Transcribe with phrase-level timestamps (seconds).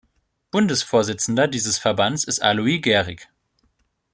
[0.49, 3.29] Bundesvorsitzender dieses Verbands ist Alois Gerig.